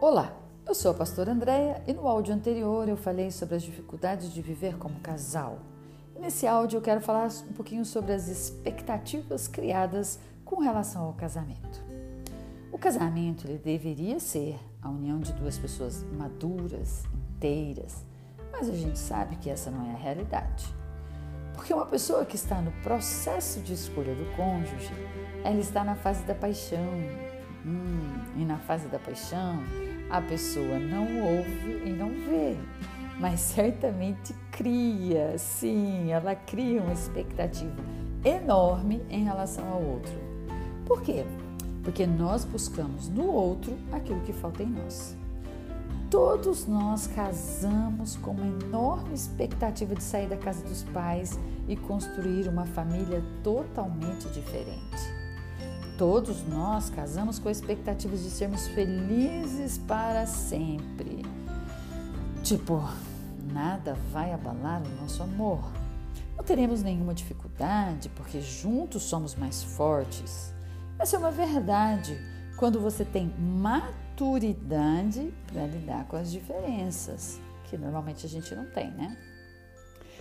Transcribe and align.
Olá, 0.00 0.32
eu 0.64 0.76
sou 0.76 0.92
a 0.92 0.94
pastora 0.94 1.32
Andréia 1.32 1.82
e 1.84 1.92
no 1.92 2.06
áudio 2.06 2.32
anterior 2.32 2.88
eu 2.88 2.96
falei 2.96 3.32
sobre 3.32 3.56
as 3.56 3.64
dificuldades 3.64 4.32
de 4.32 4.40
viver 4.40 4.78
como 4.78 5.00
casal. 5.00 5.58
Nesse 6.16 6.46
áudio 6.46 6.76
eu 6.76 6.80
quero 6.80 7.00
falar 7.00 7.28
um 7.50 7.52
pouquinho 7.52 7.84
sobre 7.84 8.12
as 8.12 8.28
expectativas 8.28 9.48
criadas 9.48 10.20
com 10.44 10.60
relação 10.60 11.02
ao 11.02 11.14
casamento. 11.14 11.82
O 12.70 12.78
casamento 12.78 13.48
ele 13.48 13.58
deveria 13.58 14.20
ser 14.20 14.60
a 14.80 14.88
união 14.88 15.18
de 15.18 15.32
duas 15.32 15.58
pessoas 15.58 16.04
maduras, 16.16 17.02
inteiras, 17.34 18.04
mas 18.52 18.68
a 18.68 18.74
gente 18.74 19.00
sabe 19.00 19.34
que 19.34 19.50
essa 19.50 19.68
não 19.68 19.84
é 19.90 19.94
a 19.94 19.98
realidade. 19.98 20.72
Porque 21.54 21.74
uma 21.74 21.86
pessoa 21.86 22.24
que 22.24 22.36
está 22.36 22.62
no 22.62 22.70
processo 22.84 23.58
de 23.62 23.74
escolha 23.74 24.14
do 24.14 24.36
cônjuge, 24.36 24.94
ela 25.42 25.58
está 25.58 25.82
na 25.82 25.96
fase 25.96 26.22
da 26.22 26.36
paixão. 26.36 26.86
Hum, 27.66 28.17
e 28.38 28.44
na 28.44 28.56
fase 28.56 28.86
da 28.88 28.98
paixão, 28.98 29.62
a 30.08 30.22
pessoa 30.22 30.78
não 30.78 31.04
ouve 31.20 31.82
e 31.84 31.90
não 31.90 32.08
vê, 32.08 32.56
mas 33.18 33.40
certamente 33.40 34.32
cria, 34.52 35.36
sim, 35.36 36.10
ela 36.12 36.34
cria 36.34 36.80
uma 36.80 36.92
expectativa 36.92 37.82
enorme 38.24 39.02
em 39.10 39.24
relação 39.24 39.68
ao 39.68 39.82
outro. 39.82 40.12
Por 40.86 41.02
quê? 41.02 41.24
Porque 41.82 42.06
nós 42.06 42.44
buscamos 42.44 43.08
no 43.08 43.26
outro 43.26 43.76
aquilo 43.92 44.20
que 44.20 44.32
falta 44.32 44.62
em 44.62 44.66
nós. 44.66 45.16
Todos 46.10 46.66
nós 46.66 47.06
casamos 47.08 48.16
com 48.16 48.30
uma 48.30 48.46
enorme 48.64 49.14
expectativa 49.14 49.94
de 49.94 50.02
sair 50.02 50.28
da 50.28 50.36
casa 50.36 50.62
dos 50.64 50.82
pais 50.84 51.38
e 51.66 51.76
construir 51.76 52.48
uma 52.48 52.64
família 52.64 53.22
totalmente 53.42 54.26
diferente. 54.28 55.17
Todos 55.98 56.46
nós 56.46 56.88
casamos 56.90 57.40
com 57.40 57.50
expectativas 57.50 58.22
de 58.22 58.30
sermos 58.30 58.68
felizes 58.68 59.78
para 59.78 60.26
sempre. 60.26 61.26
Tipo, 62.44 62.80
nada 63.52 63.96
vai 64.12 64.32
abalar 64.32 64.80
o 64.80 65.02
nosso 65.02 65.24
amor. 65.24 65.58
Não 66.36 66.44
teremos 66.44 66.84
nenhuma 66.84 67.12
dificuldade 67.12 68.08
porque 68.10 68.40
juntos 68.40 69.02
somos 69.02 69.34
mais 69.34 69.64
fortes. 69.64 70.54
Essa 71.00 71.16
é 71.16 71.18
uma 71.18 71.32
verdade 71.32 72.16
quando 72.56 72.78
você 72.78 73.04
tem 73.04 73.34
maturidade 73.36 75.34
para 75.52 75.66
lidar 75.66 76.04
com 76.04 76.16
as 76.16 76.30
diferenças, 76.30 77.40
que 77.64 77.76
normalmente 77.76 78.24
a 78.24 78.28
gente 78.28 78.54
não 78.54 78.66
tem, 78.66 78.88
né? 78.92 79.16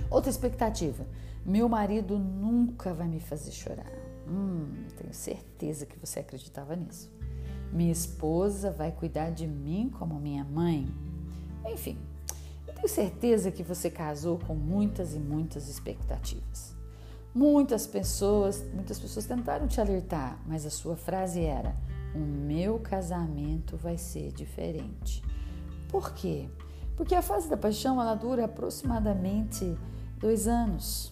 Outra 0.10 0.32
expectativa: 0.32 1.06
meu 1.46 1.70
marido 1.70 2.18
nunca 2.18 2.96
vai 2.96 3.08
me 3.08 3.20
fazer 3.20 3.52
chorar. 3.52 4.07
Hum, 4.28 4.86
tenho 4.98 5.14
certeza 5.14 5.86
que 5.86 5.98
você 5.98 6.20
acreditava 6.20 6.76
nisso. 6.76 7.12
Minha 7.72 7.92
esposa 7.92 8.72
vai 8.72 8.92
cuidar 8.92 9.30
de 9.30 9.48
mim 9.48 9.90
como 9.98 10.20
minha 10.20 10.44
mãe. 10.44 10.88
Enfim, 11.66 11.98
tenho 12.78 12.88
certeza 12.88 13.52
que 13.52 13.64
você 13.64 13.90
casou 13.90 14.38
com 14.38 14.54
muitas 14.54 15.16
e 15.16 15.20
muitas 15.20 15.68
expectativas. 15.68 16.76
Muitas 17.34 17.88
pessoas, 17.88 18.64
muitas 18.72 19.00
pessoas 19.00 19.26
tentaram 19.26 19.68
te 19.68 19.82
alertar, 19.82 20.40
mas 20.46 20.64
a 20.64 20.70
sua 20.70 20.96
frase 20.96 21.42
era: 21.42 21.76
"O 22.14 22.20
meu 22.20 22.80
casamento 22.80 23.76
vai 23.76 23.98
ser 23.98 24.32
diferente". 24.32 25.24
Por 25.90 26.14
quê? 26.14 26.48
Porque 26.96 27.16
a 27.16 27.22
fase 27.22 27.50
da 27.50 27.58
paixão 27.58 28.00
ela 28.00 28.14
dura 28.14 28.46
aproximadamente 28.46 29.76
dois 30.20 30.48
anos. 30.48 31.12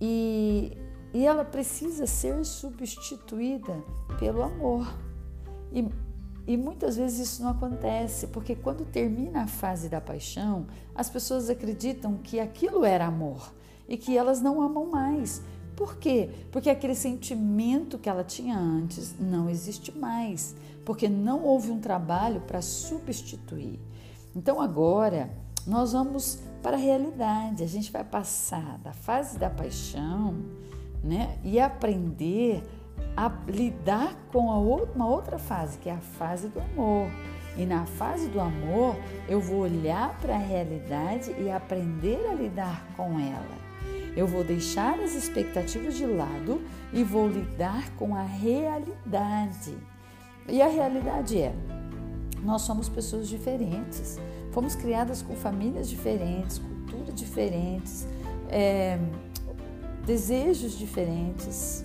E 0.00 0.76
e 1.12 1.26
ela 1.26 1.44
precisa 1.44 2.06
ser 2.06 2.44
substituída 2.44 3.82
pelo 4.18 4.42
amor. 4.42 4.86
E, 5.72 5.88
e 6.46 6.56
muitas 6.56 6.96
vezes 6.96 7.28
isso 7.28 7.42
não 7.42 7.50
acontece, 7.50 8.28
porque 8.28 8.54
quando 8.54 8.84
termina 8.84 9.42
a 9.42 9.46
fase 9.46 9.88
da 9.88 10.00
paixão, 10.00 10.66
as 10.94 11.10
pessoas 11.10 11.50
acreditam 11.50 12.16
que 12.18 12.38
aquilo 12.38 12.84
era 12.84 13.06
amor 13.06 13.52
e 13.88 13.96
que 13.96 14.16
elas 14.16 14.40
não 14.40 14.62
amam 14.62 14.86
mais. 14.86 15.42
Por 15.74 15.96
quê? 15.96 16.30
Porque 16.52 16.68
aquele 16.68 16.94
sentimento 16.94 17.98
que 17.98 18.08
ela 18.08 18.22
tinha 18.22 18.56
antes 18.58 19.14
não 19.18 19.48
existe 19.48 19.96
mais, 19.96 20.54
porque 20.84 21.08
não 21.08 21.42
houve 21.42 21.70
um 21.70 21.80
trabalho 21.80 22.40
para 22.42 22.60
substituir. 22.60 23.80
Então 24.36 24.60
agora 24.60 25.30
nós 25.66 25.92
vamos 25.92 26.38
para 26.62 26.76
a 26.76 26.80
realidade, 26.80 27.64
a 27.64 27.66
gente 27.66 27.90
vai 27.90 28.04
passar 28.04 28.78
da 28.78 28.92
fase 28.92 29.38
da 29.38 29.48
paixão 29.48 30.36
né? 31.02 31.38
E 31.42 31.58
aprender 31.58 32.62
a 33.16 33.30
lidar 33.48 34.16
com 34.32 34.50
a 34.50 34.58
outra, 34.58 34.94
uma 34.94 35.06
outra 35.06 35.38
fase, 35.38 35.78
que 35.78 35.88
é 35.88 35.92
a 35.92 36.00
fase 36.00 36.48
do 36.48 36.60
amor. 36.60 37.10
E 37.56 37.66
na 37.66 37.84
fase 37.84 38.28
do 38.28 38.40
amor, 38.40 38.96
eu 39.28 39.40
vou 39.40 39.60
olhar 39.60 40.16
para 40.20 40.34
a 40.34 40.38
realidade 40.38 41.34
e 41.38 41.50
aprender 41.50 42.26
a 42.30 42.34
lidar 42.34 42.86
com 42.96 43.18
ela. 43.18 43.60
Eu 44.16 44.26
vou 44.26 44.42
deixar 44.42 44.98
as 45.00 45.14
expectativas 45.14 45.96
de 45.96 46.06
lado 46.06 46.62
e 46.92 47.02
vou 47.02 47.28
lidar 47.28 47.90
com 47.96 48.14
a 48.14 48.22
realidade. 48.22 49.76
E 50.48 50.60
a 50.62 50.68
realidade 50.68 51.40
é: 51.40 51.54
nós 52.42 52.62
somos 52.62 52.88
pessoas 52.88 53.28
diferentes, 53.28 54.18
fomos 54.52 54.74
criadas 54.74 55.22
com 55.22 55.34
famílias 55.34 55.88
diferentes, 55.88 56.58
culturas 56.58 57.14
diferentes. 57.14 58.06
É, 58.48 58.98
desejos 60.10 60.76
diferentes. 60.76 61.84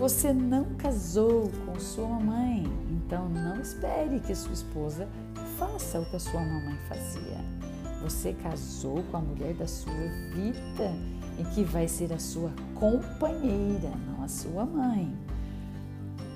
Você 0.00 0.32
não 0.32 0.64
casou 0.74 1.48
com 1.64 1.78
sua 1.78 2.08
mamãe, 2.08 2.64
então 2.90 3.28
não 3.28 3.60
espere 3.60 4.18
que 4.18 4.34
sua 4.34 4.52
esposa 4.52 5.08
faça 5.56 6.00
o 6.00 6.10
que 6.10 6.16
a 6.16 6.18
sua 6.18 6.40
mamãe 6.40 6.76
fazia. 6.88 7.38
Você 8.02 8.32
casou 8.32 9.04
com 9.12 9.18
a 9.18 9.20
mulher 9.20 9.54
da 9.54 9.68
sua 9.68 9.94
vida 10.34 10.92
e 11.38 11.44
que 11.54 11.62
vai 11.62 11.86
ser 11.86 12.12
a 12.12 12.18
sua 12.18 12.50
companheira, 12.74 13.92
não 14.08 14.24
a 14.24 14.28
sua 14.28 14.66
mãe. 14.66 15.16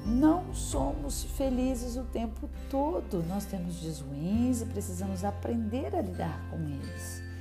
Não 0.07 0.55
somos 0.55 1.25
felizes 1.37 1.97
o 1.97 2.05
tempo 2.05 2.49
todo, 2.71 3.21
nós 3.27 3.47
temos 3.47 3.81
dias 3.81 3.99
ruins 3.99 4.63
e 4.63 4.67
precisamos 4.67 5.25
aprender 5.25 5.93
a 5.97 6.03
lidar 6.03 6.41
com 6.51 6.59
eles. 6.59 7.34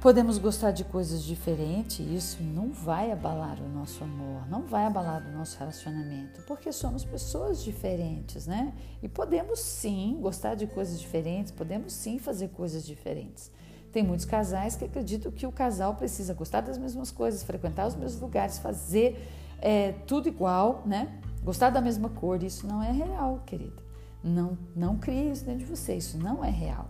Podemos 0.00 0.38
gostar 0.38 0.70
de 0.70 0.84
coisas 0.84 1.24
diferentes 1.24 1.98
e 1.98 2.14
isso 2.14 2.40
não 2.40 2.70
vai 2.70 3.10
abalar 3.10 3.60
o 3.60 3.68
nosso 3.68 4.04
amor, 4.04 4.48
não 4.48 4.62
vai 4.62 4.84
abalar 4.84 5.26
o 5.26 5.32
nosso 5.32 5.58
relacionamento, 5.58 6.40
porque 6.42 6.70
somos 6.70 7.04
pessoas 7.04 7.64
diferentes, 7.64 8.46
né? 8.46 8.72
E 9.02 9.08
podemos 9.08 9.58
sim 9.58 10.16
gostar 10.20 10.54
de 10.54 10.68
coisas 10.68 11.00
diferentes, 11.00 11.50
podemos 11.50 11.92
sim 11.92 12.16
fazer 12.20 12.50
coisas 12.50 12.86
diferentes. 12.86 13.50
Tem 13.90 14.04
muitos 14.04 14.24
casais 14.24 14.76
que 14.76 14.84
acreditam 14.84 15.32
que 15.32 15.44
o 15.44 15.50
casal 15.50 15.96
precisa 15.96 16.32
gostar 16.32 16.60
das 16.60 16.78
mesmas 16.78 17.10
coisas, 17.10 17.42
frequentar 17.42 17.88
os 17.88 17.96
mesmos 17.96 18.20
lugares, 18.20 18.56
fazer 18.56 19.28
é, 19.60 19.90
tudo 20.06 20.28
igual, 20.28 20.84
né? 20.86 21.20
Gostar 21.42 21.70
da 21.70 21.80
mesma 21.80 22.08
cor. 22.08 22.40
Isso 22.44 22.68
não 22.68 22.80
é 22.80 22.92
real, 22.92 23.42
querida. 23.44 23.82
Não, 24.22 24.56
não 24.76 24.96
crie 24.96 25.32
isso 25.32 25.44
dentro 25.44 25.64
de 25.64 25.64
você, 25.64 25.96
isso 25.96 26.16
não 26.18 26.44
é 26.44 26.50
real. 26.50 26.88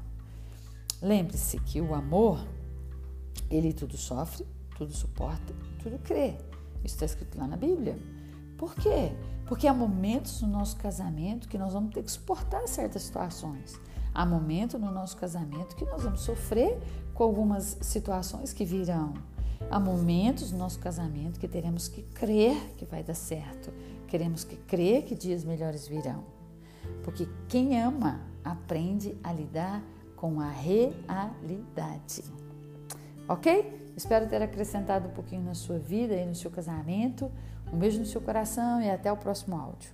Lembre-se 1.01 1.59
que 1.61 1.81
o 1.81 1.95
amor 1.95 2.45
ele 3.51 3.73
tudo 3.73 3.97
sofre, 3.97 4.47
tudo 4.77 4.93
suporta, 4.93 5.55
tudo 5.83 5.99
crê. 5.99 6.37
Isso 6.85 6.95
está 6.95 7.07
escrito 7.07 7.39
lá 7.39 7.47
na 7.47 7.57
Bíblia. 7.57 7.99
Por 8.57 8.75
quê? 8.75 9.13
Porque 9.47 9.67
há 9.67 9.75
momentos 9.75 10.43
no 10.43 10.49
nosso 10.49 10.77
casamento 10.77 11.49
que 11.49 11.57
nós 11.57 11.73
vamos 11.73 11.95
ter 11.95 12.03
que 12.03 12.11
suportar 12.11 12.67
certas 12.67 13.03
situações. 13.03 13.79
Há 14.15 14.27
momentos 14.27 14.81
no 14.81 14.91
nosso 14.91 15.17
casamento 15.17 15.77
que 15.77 15.85
nós 15.85 16.03
vamos 16.03 16.21
sofrer 16.21 16.79
com 17.15 17.25
algumas 17.25 17.79
situações 17.81 18.53
que 18.53 18.65
virão. 18.65 19.15
Há 19.71 19.79
momentos 19.79 20.53
no 20.53 20.59
nosso 20.59 20.79
casamento 20.79 21.39
que 21.39 21.49
teremos 21.49 21.89
que 21.89 22.03
crer 22.03 22.57
que 22.77 22.85
vai 22.85 23.03
dar 23.03 23.15
certo. 23.15 23.73
Queremos 24.07 24.45
que 24.45 24.57
crer 24.57 25.05
que 25.05 25.15
dias 25.15 25.45
melhores 25.45 25.87
virão. 25.87 26.25
Porque 27.05 27.29
quem 27.49 27.81
ama 27.81 28.21
aprende 28.45 29.17
a 29.23 29.33
lidar 29.33 29.83
com 30.17 30.41
a 30.41 30.49
realidade. 30.49 32.23
Ok? 33.29 33.93
Espero 33.97 34.27
ter 34.27 34.43
acrescentado 34.43 35.09
um 35.09 35.13
pouquinho 35.13 35.43
na 35.43 35.55
sua 35.55 35.79
vida 35.79 36.15
e 36.15 36.25
no 36.25 36.35
seu 36.35 36.51
casamento. 36.51 37.31
Um 37.73 37.77
beijo 37.77 37.99
no 37.99 38.07
seu 38.07 38.21
coração 38.21 38.81
e 38.81 38.91
até 38.91 39.13
o 39.13 39.17
próximo 39.17 39.57
áudio. 39.57 39.91